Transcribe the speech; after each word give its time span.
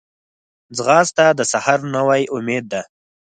ځغاسته 0.77 1.25
د 1.37 1.41
سحر 1.51 1.79
نوی 1.95 2.21
امید 2.35 2.65
ده 2.71 2.81